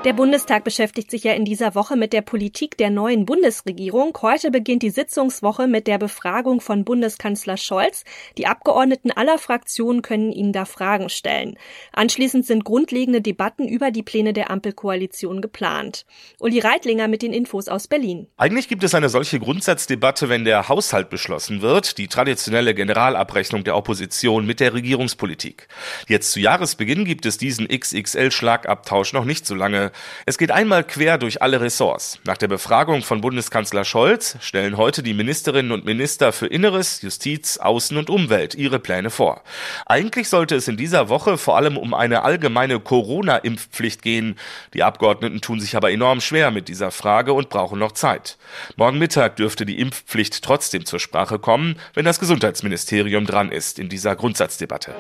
Der 0.05 0.13
Bundestag 0.13 0.65
beschäftigt 0.65 1.11
sich 1.11 1.25
ja 1.25 1.33
in 1.33 1.47
dieser 1.47 1.75
Woche 1.75 1.97
mit 1.97 2.13
der 2.13 2.21
Politik 2.21 2.77
der 2.77 2.91
neuen 2.91 3.25
Bundesregierung. 3.25 4.15
Heute 4.21 4.51
beginnt 4.51 4.83
die 4.83 4.91
Sitzungswoche 4.91 5.67
mit 5.67 5.87
der 5.87 5.97
Befragung 5.97 6.61
von 6.61 6.85
Bundeskanzler 6.85 7.57
Scholz. 7.57 8.05
Die 8.37 8.47
Abgeordneten 8.47 9.13
aller 9.13 9.39
Fraktionen 9.39 10.03
können 10.03 10.31
ihm 10.31 10.53
da 10.53 10.67
Fragen 10.67 11.09
stellen. 11.09 11.57
Anschließend 11.93 12.45
sind 12.45 12.67
grundlegende 12.67 13.23
Debatten 13.23 13.67
über 13.67 13.91
die 13.91 14.03
Pläne 14.03 14.35
der 14.35 14.51
Ampelkoalition 14.51 15.41
geplant. 15.41 16.05
Uli 16.39 16.59
Reitlinger 16.59 17.09
mit 17.09 17.23
den 17.23 17.33
Infos 17.33 17.69
aus 17.69 17.89
Berlin. 17.89 18.27
Eigentlich 18.37 18.69
gibt 18.69 18.85
es 18.85 18.95
eine 18.95 19.09
solche 19.09 19.41
Grundsatzdebatte, 19.41 20.29
wenn 20.29 20.45
der 20.45 20.69
Haushalt 20.69 21.09
beschlossen 21.09 21.63
wird, 21.63 21.97
die 21.97 22.09
traditionelle 22.09 22.75
Generalabrechnung 22.75 23.65
der 23.65 23.75
Opposition 23.75 24.45
mit 24.45 24.61
der 24.61 24.75
Regierungspolitik. 24.75 25.67
Jetzt 26.09 26.31
zu 26.33 26.41
Jahresbeginn 26.41 27.07
gibt 27.07 27.25
es 27.25 27.39
diesen 27.39 27.69
XXL-Schlagabtausch 27.69 29.15
noch 29.15 29.25
nicht 29.25 29.47
so 29.47 29.55
lange. 29.55 29.93
Es 30.27 30.39
geht 30.39 30.51
einmal 30.51 30.85
quer 30.85 31.19
durch 31.19 31.43
alle 31.43 31.61
Ressorts. 31.61 32.19
Nach 32.25 32.37
der 32.37 32.49
Befragung 32.49 33.03
von 33.03 33.21
Bundeskanzler 33.21 33.85
Scholz 33.85 34.37
stellen 34.41 34.77
heute 34.77 35.03
die 35.03 35.15
Ministerinnen 35.15 35.73
und 35.73 35.85
Minister 35.85 36.33
für 36.33 36.47
Inneres, 36.47 37.03
Justiz, 37.03 37.59
Außen 37.59 37.97
und 37.97 38.11
Umwelt 38.11 38.55
ihre 38.55 38.79
Pläne 38.79 39.11
vor. 39.11 39.43
Eigentlich 39.87 40.29
sollte 40.29 40.57
es 40.57 40.69
in 40.69 40.77
dieser 40.77 41.09
Woche 41.09 41.39
vor 41.39 41.57
allem 41.57 41.77
um 41.77 41.95
eine 41.95 42.23
allgemeine 42.23 42.81
Corona-Impfpflicht 42.81 44.03
gehen. 44.03 44.37
Die 44.73 44.83
Abgeordneten 44.83 45.41
tun 45.41 45.61
sich 45.61 45.77
aber 45.77 45.91
enorm 45.91 46.21
schwer 46.21 46.51
mit 46.51 46.69
dieser 46.69 46.91
Frage 46.91 47.33
und 47.33 47.49
brauchen 47.49 47.79
noch 47.79 47.93
Zeit. 47.93 48.39
Morgen 48.77 48.99
Mittag 48.99 49.37
dürfte 49.37 49.67
die 49.67 49.79
Impfpflicht 49.79 50.43
trotzdem 50.43 50.85
zur 50.85 51.01
Sprache 51.01 51.39
kommen, 51.39 51.77
wenn 51.95 52.05
das 52.05 52.21
Gesundheitsministerium 52.21 53.27
dran 53.27 53.53
ist 53.53 53.79
in 53.79 53.89
dieser 53.89 54.17
Grundsatzdebatte. 54.17 54.95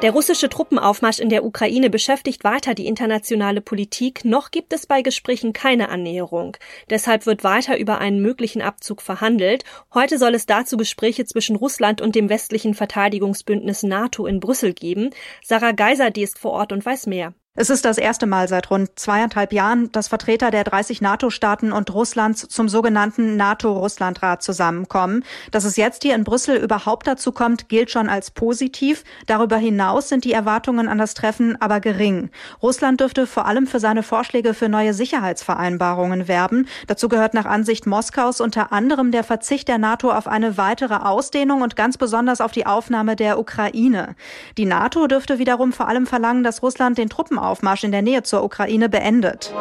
Der 0.00 0.12
russische 0.12 0.48
Truppenaufmarsch 0.48 1.18
in 1.18 1.28
der 1.28 1.44
Ukraine 1.44 1.90
beschäftigt 1.90 2.44
weiter 2.44 2.74
die 2.74 2.86
internationale 2.86 3.60
Politik. 3.60 4.24
Noch 4.24 4.52
gibt 4.52 4.72
es 4.72 4.86
bei 4.86 5.02
Gesprächen 5.02 5.52
keine 5.52 5.88
Annäherung. 5.88 6.56
Deshalb 6.88 7.26
wird 7.26 7.42
weiter 7.42 7.76
über 7.76 7.98
einen 7.98 8.22
möglichen 8.22 8.62
Abzug 8.62 9.02
verhandelt. 9.02 9.64
Heute 9.92 10.16
soll 10.16 10.36
es 10.36 10.46
dazu 10.46 10.76
Gespräche 10.76 11.24
zwischen 11.24 11.56
Russland 11.56 12.00
und 12.00 12.14
dem 12.14 12.28
westlichen 12.28 12.74
Verteidigungsbündnis 12.74 13.82
NATO 13.82 14.26
in 14.26 14.38
Brüssel 14.38 14.72
geben. 14.72 15.10
Sarah 15.42 15.72
Geiser, 15.72 16.12
die 16.12 16.22
ist 16.22 16.38
vor 16.38 16.52
Ort 16.52 16.70
und 16.70 16.86
weiß 16.86 17.08
mehr. 17.08 17.34
Es 17.60 17.70
ist 17.70 17.84
das 17.84 17.98
erste 17.98 18.26
Mal 18.26 18.46
seit 18.46 18.70
rund 18.70 18.96
zweieinhalb 19.00 19.52
Jahren, 19.52 19.90
dass 19.90 20.06
Vertreter 20.06 20.52
der 20.52 20.62
30 20.62 21.00
NATO-Staaten 21.00 21.72
und 21.72 21.92
Russlands 21.92 22.46
zum 22.46 22.68
sogenannten 22.68 23.36
NATO-Russland-Rat 23.36 24.44
zusammenkommen. 24.44 25.24
Dass 25.50 25.64
es 25.64 25.74
jetzt 25.74 26.04
hier 26.04 26.14
in 26.14 26.22
Brüssel 26.22 26.56
überhaupt 26.56 27.08
dazu 27.08 27.32
kommt, 27.32 27.68
gilt 27.68 27.90
schon 27.90 28.08
als 28.08 28.30
positiv. 28.30 29.02
Darüber 29.26 29.56
hinaus 29.56 30.08
sind 30.08 30.24
die 30.24 30.32
Erwartungen 30.32 30.86
an 30.86 30.98
das 30.98 31.14
Treffen 31.14 31.60
aber 31.60 31.80
gering. 31.80 32.30
Russland 32.62 33.00
dürfte 33.00 33.26
vor 33.26 33.46
allem 33.46 33.66
für 33.66 33.80
seine 33.80 34.04
Vorschläge 34.04 34.54
für 34.54 34.68
neue 34.68 34.94
Sicherheitsvereinbarungen 34.94 36.28
werben. 36.28 36.68
Dazu 36.86 37.08
gehört 37.08 37.34
nach 37.34 37.46
Ansicht 37.46 37.88
Moskaus 37.88 38.40
unter 38.40 38.70
anderem 38.70 39.10
der 39.10 39.24
Verzicht 39.24 39.66
der 39.66 39.78
NATO 39.78 40.12
auf 40.12 40.28
eine 40.28 40.58
weitere 40.58 40.94
Ausdehnung 40.94 41.62
und 41.62 41.74
ganz 41.74 41.98
besonders 41.98 42.40
auf 42.40 42.52
die 42.52 42.66
Aufnahme 42.66 43.16
der 43.16 43.36
Ukraine. 43.36 44.14
Die 44.58 44.64
NATO 44.64 45.08
dürfte 45.08 45.40
wiederum 45.40 45.72
vor 45.72 45.88
allem 45.88 46.06
verlangen, 46.06 46.44
dass 46.44 46.62
Russland 46.62 46.98
den 46.98 47.08
Truppen 47.08 47.47
Truppenaufmarsch 47.48 47.84
in 47.84 47.92
der 47.92 48.02
Nähe 48.02 48.22
zur 48.22 48.44
Ukraine 48.44 48.88
beendet. 48.88 49.52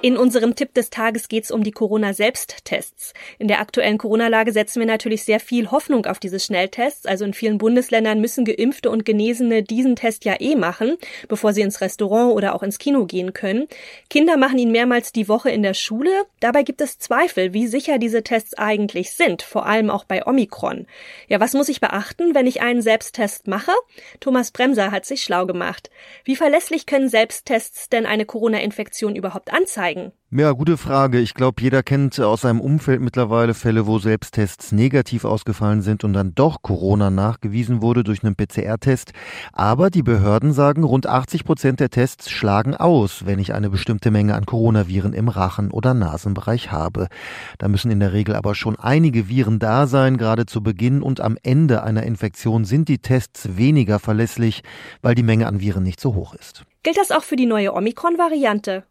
In 0.00 0.16
unserem 0.16 0.54
Tipp 0.54 0.74
des 0.74 0.90
Tages 0.90 1.26
geht 1.26 1.42
es 1.42 1.50
um 1.50 1.64
die 1.64 1.72
Corona-Selbsttests. 1.72 3.14
In 3.40 3.48
der 3.48 3.60
aktuellen 3.60 3.98
Corona-Lage 3.98 4.52
setzen 4.52 4.78
wir 4.78 4.86
natürlich 4.86 5.24
sehr 5.24 5.40
viel 5.40 5.72
Hoffnung 5.72 6.06
auf 6.06 6.20
diese 6.20 6.38
Schnelltests. 6.38 7.04
Also 7.04 7.24
in 7.24 7.34
vielen 7.34 7.58
Bundesländern 7.58 8.20
müssen 8.20 8.44
Geimpfte 8.44 8.90
und 8.90 9.04
Genesene 9.04 9.64
diesen 9.64 9.96
Test 9.96 10.24
ja 10.24 10.36
eh 10.38 10.54
machen, 10.54 10.98
bevor 11.26 11.52
sie 11.52 11.62
ins 11.62 11.80
Restaurant 11.80 12.32
oder 12.32 12.54
auch 12.54 12.62
ins 12.62 12.78
Kino 12.78 13.06
gehen 13.06 13.32
können. 13.32 13.66
Kinder 14.08 14.36
machen 14.36 14.60
ihn 14.60 14.70
mehrmals 14.70 15.10
die 15.10 15.28
Woche 15.28 15.50
in 15.50 15.64
der 15.64 15.74
Schule. 15.74 16.12
Dabei 16.38 16.62
gibt 16.62 16.80
es 16.80 17.00
Zweifel, 17.00 17.52
wie 17.52 17.66
sicher 17.66 17.98
diese 17.98 18.22
Tests 18.22 18.54
eigentlich 18.54 19.10
sind, 19.10 19.42
vor 19.42 19.66
allem 19.66 19.90
auch 19.90 20.04
bei 20.04 20.24
Omikron. 20.24 20.86
Ja, 21.26 21.40
was 21.40 21.54
muss 21.54 21.68
ich 21.68 21.80
beachten, 21.80 22.36
wenn 22.36 22.46
ich 22.46 22.60
einen 22.60 22.82
Selbsttest 22.82 23.48
mache? 23.48 23.72
Thomas 24.20 24.52
Bremser 24.52 24.92
hat 24.92 25.06
sich 25.06 25.24
schlau 25.24 25.44
gemacht. 25.44 25.90
Wie 26.22 26.36
verlässlich 26.36 26.86
können 26.86 27.08
Selbsttests 27.08 27.88
denn 27.88 28.06
eine 28.06 28.26
Corona-Infektion 28.26 29.16
überhaupt 29.16 29.52
anzeigen? 29.52 29.87
Zeigen? 29.88 30.12
Ja, 30.30 30.52
gute 30.52 30.76
Frage. 30.76 31.20
Ich 31.20 31.32
glaube, 31.32 31.62
jeder 31.62 31.82
kennt 31.82 32.20
aus 32.20 32.42
seinem 32.42 32.60
Umfeld 32.60 33.00
mittlerweile 33.00 33.54
Fälle, 33.54 33.86
wo 33.86 33.98
Selbsttests 33.98 34.72
negativ 34.72 35.24
ausgefallen 35.24 35.80
sind 35.80 36.04
und 36.04 36.12
dann 36.12 36.34
doch 36.34 36.60
Corona 36.60 37.08
nachgewiesen 37.08 37.80
wurde 37.80 38.04
durch 38.04 38.22
einen 38.22 38.36
PCR-Test. 38.36 39.12
Aber 39.54 39.88
die 39.88 40.02
Behörden 40.02 40.52
sagen, 40.52 40.84
rund 40.84 41.06
80 41.06 41.44
Prozent 41.44 41.80
der 41.80 41.88
Tests 41.88 42.30
schlagen 42.30 42.74
aus, 42.74 43.24
wenn 43.24 43.38
ich 43.38 43.54
eine 43.54 43.70
bestimmte 43.70 44.10
Menge 44.10 44.34
an 44.34 44.44
Coronaviren 44.44 45.14
im 45.14 45.28
Rachen- 45.28 45.70
oder 45.70 45.94
Nasenbereich 45.94 46.70
habe. 46.70 47.08
Da 47.56 47.68
müssen 47.68 47.90
in 47.90 48.00
der 48.00 48.12
Regel 48.12 48.36
aber 48.36 48.54
schon 48.54 48.78
einige 48.78 49.30
Viren 49.30 49.58
da 49.58 49.86
sein. 49.86 50.18
Gerade 50.18 50.44
zu 50.44 50.62
Beginn 50.62 51.00
und 51.00 51.22
am 51.22 51.38
Ende 51.42 51.82
einer 51.82 52.02
Infektion 52.02 52.66
sind 52.66 52.90
die 52.90 52.98
Tests 52.98 53.56
weniger 53.56 53.98
verlässlich, 53.98 54.62
weil 55.00 55.14
die 55.14 55.22
Menge 55.22 55.46
an 55.46 55.60
Viren 55.60 55.84
nicht 55.84 56.00
so 56.00 56.14
hoch 56.14 56.34
ist. 56.34 56.64
Gilt 56.82 56.98
das 56.98 57.10
auch 57.10 57.22
für 57.22 57.36
die 57.36 57.46
neue 57.46 57.72
Omikron-Variante? 57.74 58.84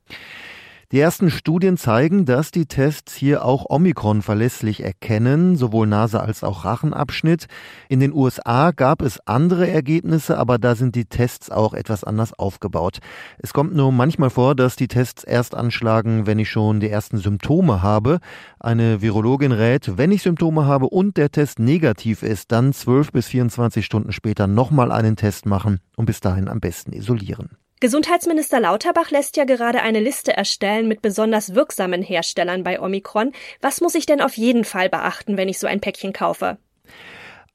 Die 0.94 1.02
ersten 1.02 1.30
Studien 1.30 1.76
zeigen, 1.76 2.24
dass 2.24 2.52
die 2.52 2.66
Tests 2.66 3.14
hier 3.14 3.44
auch 3.44 3.66
Omikron 3.68 4.22
verlässlich 4.22 4.82
erkennen, 4.82 5.58
sowohl 5.58 5.86
Nase 5.86 6.22
als 6.22 6.46
auch 6.46 6.64
Rachenabschnitt. 6.64 7.48
In 7.90 8.00
den 8.00 8.14
USA 8.14 8.72
gab 8.72 9.02
es 9.02 9.20
andere 9.28 9.70
Ergebnisse, 9.70 10.38
aber 10.38 10.58
da 10.58 10.76
sind 10.76 10.96
die 10.96 11.04
Tests 11.04 11.52
auch 11.52 11.74
etwas 11.74 12.06
anders 12.06 12.32
aufgebaut. 12.32 13.00
Es 13.38 13.52
kommt 13.52 13.76
nur 13.76 13.92
manchmal 13.92 14.30
vor, 14.30 14.56
dass 14.56 14.78
die 14.78 14.88
Tests 14.88 15.26
erst 15.26 15.56
anschlagen, 15.56 16.26
wenn 16.26 16.40
ich 16.40 16.50
schon 16.50 16.80
die 16.80 16.90
ersten 16.90 17.18
Symptome 17.18 17.82
habe. 17.82 18.20
Eine 18.58 19.02
Virologin 19.02 19.52
rät, 19.52 19.98
wenn 19.98 20.14
ich 20.14 20.22
Symptome 20.22 20.68
habe 20.68 20.86
und 20.88 21.18
der 21.18 21.32
Test 21.32 21.60
negativ 21.60 22.24
ist, 22.24 22.54
dann 22.54 22.72
12 22.72 23.12
bis 23.12 23.28
24 23.28 23.86
Stunden 23.86 24.14
später 24.14 24.48
nochmal 24.48 24.94
einen 24.94 25.18
Test 25.18 25.48
machen 25.48 25.82
und 25.98 26.06
bis 26.06 26.22
dahin 26.22 26.48
am 26.48 26.62
besten 26.62 26.94
isolieren. 26.94 27.58
Gesundheitsminister 27.80 28.60
Lauterbach 28.60 29.12
lässt 29.12 29.38
ja 29.38 29.46
gerade 29.46 29.84
eine 29.84 30.00
Liste 30.00 30.36
erstellen 30.36 30.88
mit 30.88 31.04
besonders 31.04 31.54
wirksamen 31.54 32.02
Herstellern 32.02 32.64
bei 32.64 32.82
Omikron. 32.82 33.34
Was 33.62 33.82
muss 33.82 33.94
ich 33.94 34.08
denn 34.08 34.20
auf 34.20 34.36
jeden 34.36 34.64
Fall 34.64 34.90
beachten, 34.90 35.38
wenn 35.38 35.48
ich 35.48 35.60
so 35.60 35.68
ein 35.68 35.80
Päckchen 35.80 36.12
kaufe? 36.12 36.58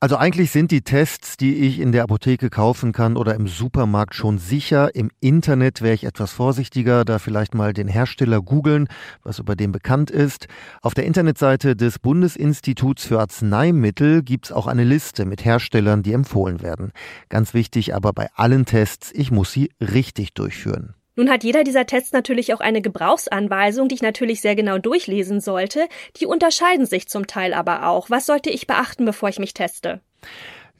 Also 0.03 0.17
eigentlich 0.17 0.51
sind 0.51 0.73
die 0.73 0.83
Tests, 0.83 1.37
die 1.37 1.55
ich 1.59 1.79
in 1.79 1.93
der 1.93 2.03
Apotheke 2.03 2.51
kaufen 2.51 2.91
kann 2.91 3.17
oder 3.17 3.37
im 3.37 3.47
Supermarkt 3.47 4.17
schon 4.17 4.39
sicher. 4.39 4.97
Im 4.97 5.13
Internet 5.21 5.81
wäre 5.81 5.95
ich 5.95 6.03
etwas 6.03 6.33
vorsichtiger, 6.33 7.05
da 7.05 7.21
vielleicht 7.21 7.55
mal 7.55 7.73
den 7.73 7.87
Hersteller 7.87 8.43
googeln, 8.43 8.89
was 9.23 9.39
über 9.39 9.55
den 9.55 9.71
bekannt 9.71 10.11
ist. 10.11 10.49
Auf 10.81 10.95
der 10.95 11.05
Internetseite 11.05 11.77
des 11.77 12.01
Bundesinstituts 12.01 13.05
für 13.05 13.21
Arzneimittel 13.21 14.25
gibt 14.25 14.47
es 14.47 14.53
auch 14.53 14.67
eine 14.67 14.83
Liste 14.83 15.25
mit 15.25 15.45
Herstellern, 15.45 16.03
die 16.03 16.15
empfohlen 16.15 16.63
werden. 16.63 16.91
Ganz 17.29 17.55
wichtig 17.55 17.95
aber 17.95 18.13
bei 18.13 18.27
allen 18.35 18.65
Tests, 18.65 19.13
ich 19.15 19.31
muss 19.31 19.53
sie 19.53 19.71
richtig 19.81 20.35
durchführen. 20.35 20.97
Nun 21.15 21.31
hat 21.31 21.45
jeder 21.45 21.63
dieser 21.63 21.87
Tests 21.87 22.13
natürlich 22.13 22.55
auch 22.55 22.61
eine 22.61 22.81
Gebrauchsanweisung, 22.81 23.89
die 23.89 23.97
ich 23.97 24.03
natürlich 24.03 24.41
sehr 24.41 24.57
genau 24.57 24.79
durchlesen 24.79 25.41
sollte. 25.41 25.89
Die 26.17 26.27
unterscheiden 26.27 26.87
sich 26.87 27.09
zum 27.09 27.27
Teil 27.27 27.53
aber 27.53 27.87
auch. 27.87 28.09
Was 28.09 28.27
sollte 28.27 28.51
ich 28.51 28.67
beachten, 28.67 29.05
bevor 29.05 29.29
ich 29.29 29.39
mich 29.39 29.53
teste? 29.53 30.01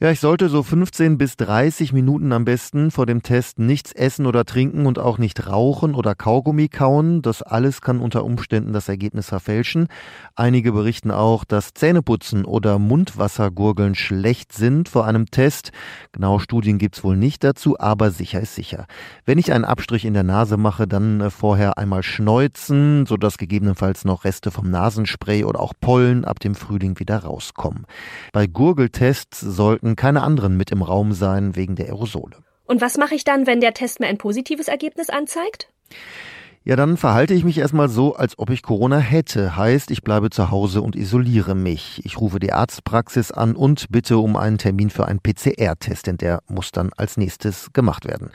Ja, 0.03 0.11
ich 0.11 0.19
sollte 0.19 0.49
so 0.49 0.63
15 0.63 1.17
bis 1.17 1.37
30 1.37 1.93
Minuten 1.93 2.33
am 2.33 2.43
besten 2.43 2.91
vor 2.91 3.05
dem 3.05 3.23
Test 3.23 3.57
nichts 3.57 3.93
essen 3.93 4.25
oder 4.25 4.43
trinken 4.43 4.85
und 4.85 4.99
auch 4.99 5.17
nicht 5.17 5.47
rauchen 5.47 5.95
oder 5.95 6.13
Kaugummi 6.13 6.67
kauen. 6.67 7.21
Das 7.21 7.41
alles 7.41 7.79
kann 7.79 8.01
unter 8.01 8.25
Umständen 8.25 8.73
das 8.73 8.89
Ergebnis 8.89 9.29
verfälschen. 9.29 9.87
Einige 10.35 10.73
berichten 10.73 11.09
auch, 11.09 11.45
dass 11.45 11.73
Zähneputzen 11.73 12.43
oder 12.43 12.79
Mundwassergurgeln 12.79 13.95
schlecht 13.95 14.51
sind 14.51 14.89
vor 14.89 15.05
einem 15.07 15.27
Test. 15.27 15.71
Genau 16.11 16.37
Studien 16.37 16.79
gibt's 16.79 17.05
wohl 17.05 17.15
nicht 17.15 17.41
dazu, 17.41 17.79
aber 17.79 18.11
sicher 18.11 18.41
ist 18.41 18.55
sicher. 18.55 18.87
Wenn 19.23 19.37
ich 19.37 19.53
einen 19.53 19.63
Abstrich 19.63 20.03
in 20.03 20.13
der 20.15 20.23
Nase 20.23 20.57
mache, 20.57 20.85
dann 20.85 21.21
äh, 21.21 21.29
vorher 21.29 21.77
einmal 21.77 22.03
schneuzen, 22.03 23.05
sodass 23.05 23.37
gegebenenfalls 23.37 24.03
noch 24.03 24.25
Reste 24.25 24.51
vom 24.51 24.69
Nasenspray 24.69 25.45
oder 25.45 25.61
auch 25.61 25.71
Pollen 25.79 26.25
ab 26.25 26.41
dem 26.41 26.55
Frühling 26.55 26.99
wieder 26.99 27.19
rauskommen. 27.19 27.85
Bei 28.33 28.47
Gurgeltests 28.47 29.39
sollten 29.39 29.92
keine 29.95 30.21
anderen 30.21 30.57
mit 30.57 30.71
im 30.71 30.81
Raum 30.81 31.13
sein 31.13 31.55
wegen 31.55 31.75
der 31.75 31.87
Aerosole. 31.87 32.37
Und 32.65 32.81
was 32.81 32.97
mache 32.97 33.15
ich 33.15 33.23
dann, 33.23 33.45
wenn 33.45 33.61
der 33.61 33.73
Test 33.73 33.99
mir 33.99 34.07
ein 34.07 34.17
positives 34.17 34.67
Ergebnis 34.67 35.09
anzeigt? 35.09 35.69
Ja, 36.65 36.77
dann 36.77 36.95
verhalte 36.95 37.33
ich 37.33 37.43
mich 37.43 37.57
erstmal 37.57 37.89
so, 37.89 38.15
als 38.15 38.39
ob 38.39 38.49
ich 38.49 38.61
Corona 38.61 38.97
hätte. 38.97 39.57
Heißt, 39.57 39.91
ich 39.91 40.01
bleibe 40.01 40.29
zu 40.29 40.49
Hause 40.49 40.81
und 40.81 40.95
isoliere 40.95 41.55
mich. 41.55 42.01
Ich 42.05 42.21
rufe 42.21 42.39
die 42.39 42.53
Arztpraxis 42.53 43.33
an 43.33 43.57
und 43.57 43.87
bitte 43.89 44.17
um 44.17 44.37
einen 44.37 44.57
Termin 44.57 44.89
für 44.89 45.05
einen 45.05 45.19
PCR-Test, 45.19 46.07
denn 46.07 46.15
der 46.15 46.41
muss 46.47 46.71
dann 46.71 46.91
als 46.95 47.17
nächstes 47.17 47.73
gemacht 47.73 48.05
werden. 48.07 48.29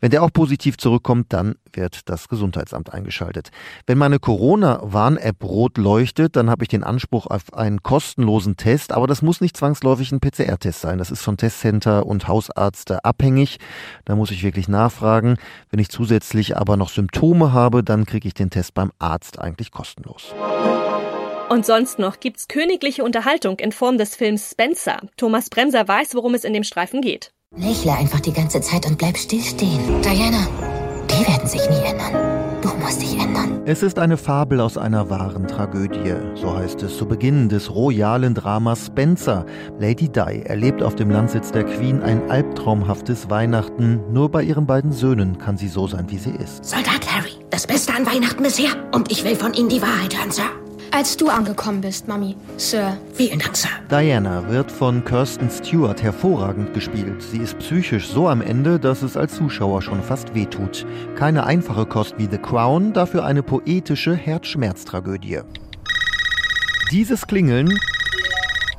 Wenn 0.00 0.12
der 0.12 0.22
auch 0.22 0.32
positiv 0.32 0.78
zurückkommt, 0.78 1.32
dann 1.32 1.56
wird 1.76 2.08
das 2.08 2.28
Gesundheitsamt 2.28 2.92
eingeschaltet. 2.92 3.50
Wenn 3.86 3.98
meine 3.98 4.18
Corona-Warn-App 4.18 5.42
rot 5.42 5.76
leuchtet, 5.76 6.36
dann 6.36 6.48
habe 6.48 6.64
ich 6.64 6.68
den 6.68 6.84
Anspruch 6.84 7.26
auf 7.26 7.52
einen 7.52 7.82
kostenlosen 7.82 8.56
Test, 8.56 8.92
aber 8.92 9.06
das 9.06 9.20
muss 9.20 9.40
nicht 9.40 9.56
zwangsläufig 9.56 10.12
ein 10.12 10.20
PCR-Test 10.20 10.80
sein. 10.80 10.98
Das 10.98 11.10
ist 11.10 11.22
von 11.22 11.36
Testcenter 11.36 12.06
und 12.06 12.28
Hausarzt 12.28 12.92
abhängig. 13.04 13.58
Da 14.04 14.14
muss 14.14 14.30
ich 14.30 14.42
wirklich 14.42 14.68
nachfragen. 14.68 15.36
Wenn 15.70 15.80
ich 15.80 15.88
zusätzlich 15.88 16.56
aber 16.56 16.76
noch 16.76 16.88
Symptome 16.88 17.52
habe, 17.52 17.64
habe, 17.64 17.82
dann 17.82 18.04
kriege 18.06 18.28
ich 18.28 18.34
den 18.34 18.50
Test 18.50 18.74
beim 18.74 18.92
Arzt 18.98 19.38
eigentlich 19.38 19.70
kostenlos. 19.70 20.34
Und 21.48 21.66
sonst 21.66 21.98
noch 21.98 22.20
gibt's 22.20 22.48
königliche 22.48 23.04
Unterhaltung 23.04 23.58
in 23.58 23.72
Form 23.72 23.98
des 23.98 24.16
Films 24.16 24.50
Spencer. 24.50 24.98
Thomas 25.16 25.50
Bremser 25.50 25.86
weiß, 25.86 26.14
worum 26.14 26.34
es 26.34 26.44
in 26.44 26.52
dem 26.52 26.64
Streifen 26.64 27.00
geht. 27.00 27.32
Lächle 27.56 27.92
einfach 27.92 28.20
die 28.20 28.32
ganze 28.32 28.60
Zeit 28.60 28.86
und 28.86 28.98
bleib 28.98 29.16
stillstehen. 29.16 30.02
Diana, 30.02 30.48
die 31.14 31.26
werden 31.26 31.48
sich 31.48 31.68
nie 31.70 31.84
ändern. 31.84 32.60
Du 32.60 32.68
musst 32.76 33.00
dich 33.00 33.18
ändern. 33.18 33.60
Es 33.66 33.82
ist 33.82 33.98
eine 33.98 34.16
Fabel 34.16 34.60
aus 34.60 34.76
einer 34.76 35.10
wahren 35.10 35.46
Tragödie. 35.46 36.14
So 36.34 36.56
heißt 36.56 36.82
es 36.82 36.96
zu 36.96 37.06
Beginn 37.06 37.48
des 37.48 37.74
royalen 37.74 38.34
Dramas 38.34 38.86
Spencer. 38.86 39.44
Lady 39.78 40.08
Di 40.08 40.42
erlebt 40.44 40.82
auf 40.82 40.94
dem 40.94 41.10
Landsitz 41.10 41.52
der 41.52 41.64
Queen 41.64 42.02
ein 42.02 42.30
albtraumhaftes 42.30 43.30
Weihnachten. 43.30 44.00
Nur 44.12 44.30
bei 44.30 44.42
ihren 44.42 44.66
beiden 44.66 44.92
Söhnen 44.92 45.38
kann 45.38 45.56
sie 45.56 45.68
so 45.68 45.86
sein, 45.86 46.06
wie 46.08 46.18
sie 46.18 46.34
ist. 46.42 46.64
Soldat 46.64 47.06
Harry, 47.10 47.32
das 47.50 47.66
Beste 47.66 47.94
an 47.94 48.06
Weihnachten 48.06 48.42
bisher. 48.42 48.70
Und 48.92 49.10
ich 49.12 49.24
will 49.24 49.36
von 49.36 49.54
Ihnen 49.54 49.68
die 49.68 49.82
Wahrheit 49.82 50.16
hören, 50.18 50.30
Sir. 50.30 50.63
Als 50.94 51.16
du 51.16 51.28
angekommen 51.28 51.80
bist, 51.80 52.06
Mami. 52.06 52.36
Sir. 52.56 52.96
Vielen 53.14 53.40
Dank, 53.40 53.56
Sir. 53.56 53.68
Diana 53.90 54.48
wird 54.48 54.70
von 54.70 55.04
Kirsten 55.04 55.50
Stewart 55.50 56.00
hervorragend 56.00 56.72
gespielt. 56.72 57.20
Sie 57.20 57.38
ist 57.38 57.58
psychisch 57.58 58.06
so 58.06 58.28
am 58.28 58.40
Ende, 58.40 58.78
dass 58.78 59.02
es 59.02 59.16
als 59.16 59.34
Zuschauer 59.34 59.82
schon 59.82 60.00
fast 60.00 60.36
wehtut. 60.36 60.86
Keine 61.16 61.46
einfache 61.46 61.84
Kost 61.84 62.14
wie 62.16 62.28
The 62.30 62.38
Crown, 62.38 62.92
dafür 62.92 63.24
eine 63.24 63.42
poetische 63.42 64.14
Herzschmerztragödie. 64.14 65.40
Dieses 66.92 67.26
Klingeln 67.26 67.76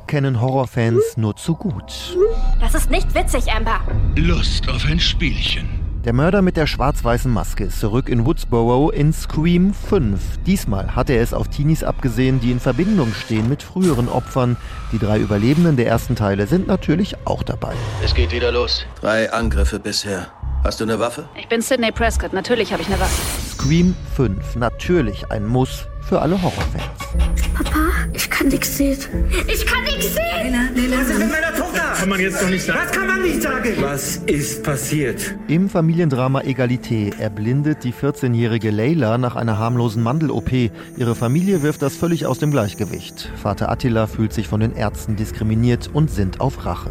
kennen 0.06 0.40
Horrorfans 0.40 1.18
nur 1.18 1.36
zu 1.36 1.54
gut. 1.54 2.16
Das 2.60 2.74
ist 2.74 2.90
nicht 2.90 3.14
witzig, 3.14 3.52
Amber. 3.52 3.80
Lust 4.16 4.66
auf 4.70 4.86
ein 4.86 5.00
Spielchen. 5.00 5.75
Der 6.06 6.12
Mörder 6.12 6.40
mit 6.40 6.56
der 6.56 6.68
schwarz-weißen 6.68 7.32
Maske 7.32 7.64
ist 7.64 7.80
zurück 7.80 8.08
in 8.08 8.24
Woodsboro 8.24 8.90
in 8.90 9.12
Scream 9.12 9.74
5. 9.74 10.20
Diesmal 10.46 10.94
hat 10.94 11.10
er 11.10 11.20
es 11.20 11.34
auf 11.34 11.48
Teenies 11.48 11.82
abgesehen, 11.82 12.38
die 12.38 12.52
in 12.52 12.60
Verbindung 12.60 13.12
stehen 13.12 13.48
mit 13.48 13.64
früheren 13.64 14.08
Opfern. 14.08 14.56
Die 14.92 15.00
drei 15.00 15.18
Überlebenden 15.18 15.76
der 15.76 15.88
ersten 15.88 16.14
Teile 16.14 16.46
sind 16.46 16.68
natürlich 16.68 17.16
auch 17.26 17.42
dabei. 17.42 17.74
Es 18.04 18.14
geht 18.14 18.30
wieder 18.30 18.52
los. 18.52 18.86
Drei 19.00 19.32
Angriffe 19.32 19.80
bisher. 19.80 20.28
Hast 20.62 20.78
du 20.78 20.84
eine 20.84 21.00
Waffe? 21.00 21.28
Ich 21.36 21.48
bin 21.48 21.60
Sidney 21.60 21.90
Prescott. 21.90 22.32
Natürlich 22.32 22.72
habe 22.72 22.82
ich 22.82 22.88
eine 22.88 23.00
Waffe. 23.00 23.20
Scream 23.50 23.96
5. 24.14 24.54
Natürlich 24.54 25.32
ein 25.32 25.44
Muss 25.44 25.88
für 26.02 26.20
alle 26.20 26.40
Horrorfans. 26.40 26.84
Papa, 27.52 27.80
ich 28.16 28.30
kann 28.30 28.48
nichts 28.48 28.76
sehen. 28.76 28.98
Ich 29.46 29.66
kann 29.66 29.84
nichts 29.84 30.14
sehen. 30.14 30.24
Leila, 30.32 30.70
Leila, 30.74 31.02
was 31.02 31.08
ist 31.10 31.18
mit 31.18 31.30
meiner 31.30 31.54
Tochter? 31.54 31.92
Kann 31.98 32.08
man 32.08 32.20
jetzt 32.20 32.42
doch 32.42 32.48
nicht 32.48 32.64
sagen. 32.64 32.78
Was 32.82 32.92
kann 32.92 33.06
man 33.06 33.22
nicht 33.22 33.42
sagen? 33.42 33.74
Was 33.80 34.16
ist 34.26 34.62
passiert? 34.62 35.34
Im 35.48 35.68
Familiendrama 35.68 36.40
Egalité 36.40 37.12
erblindet 37.18 37.84
die 37.84 37.92
14-jährige 37.92 38.70
Leila 38.70 39.18
nach 39.18 39.36
einer 39.36 39.58
harmlosen 39.58 40.02
Mandel-OP. 40.02 40.50
Ihre 40.96 41.14
Familie 41.14 41.62
wirft 41.62 41.82
das 41.82 41.94
völlig 41.94 42.26
aus 42.26 42.38
dem 42.38 42.50
Gleichgewicht. 42.50 43.30
Vater 43.40 43.70
Attila 43.70 44.06
fühlt 44.06 44.32
sich 44.32 44.48
von 44.48 44.60
den 44.60 44.74
Ärzten 44.74 45.16
diskriminiert 45.16 45.90
und 45.92 46.10
sind 46.10 46.40
auf 46.40 46.64
Rache. 46.64 46.90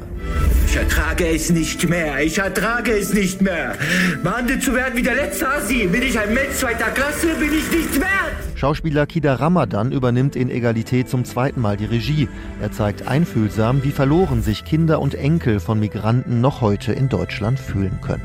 Ich 0.68 0.76
ertrage 0.76 1.28
es 1.28 1.50
nicht 1.50 1.90
mehr. 1.90 2.22
Ich 2.22 2.38
ertrage 2.38 2.92
es 2.92 3.14
nicht 3.14 3.42
mehr. 3.42 3.76
Behandelt 4.22 4.62
zu 4.64 4.76
werden 4.76 4.96
wie 4.96 5.04
der 5.04 5.16
letzte 5.16 5.50
Asi. 5.50 5.88
Bin 5.88 6.04
ich 6.04 6.20
ein 6.20 6.34
Mensch 6.34 6.56
zweiter 6.56 6.92
Klasse? 6.92 7.28
Bin 7.40 7.52
ich 7.52 7.72
nichts 7.72 8.00
wert? 8.00 8.45
Schauspieler 8.56 9.06
Kida 9.06 9.36
Ramadan 9.36 9.92
übernimmt 9.92 10.36
in 10.36 10.50
Egalität 10.50 11.10
zum 11.10 11.26
zweiten 11.26 11.60
Mal 11.60 11.78
die 11.78 11.86
Regie. 11.86 12.30
Er 12.62 12.72
zeigt 12.72 13.08
einfühlsam, 13.08 13.84
wie 13.84 13.92
verloren 13.92 14.42
sich 14.42 14.64
Kinder 14.64 15.02
und 15.02 15.14
Enkel 15.14 15.60
von 15.60 15.80
Migranten 15.80 16.42
noch 16.42 16.62
heute 16.62 16.94
in 16.94 17.10
Deutschland 17.10 17.60
fühlen 17.60 18.00
können. 18.02 18.24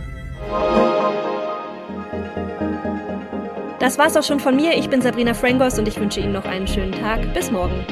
Das 3.81 3.99
war's 3.99 4.17
auch 4.17 4.23
schon 4.23 4.41
von 4.41 4.55
mir. 4.55 4.77
Ich 4.77 4.89
bin 4.89 5.03
Sabrina 5.03 5.35
Frangos 5.35 5.79
und 5.79 5.89
ich 5.89 5.99
wünsche 5.99 6.21
Ihnen 6.21 6.33
noch 6.33 6.45
einen 6.45 6.69
schönen 6.69 6.93
Tag. 6.93 7.35
Bis 7.35 7.51
morgen. 7.51 7.85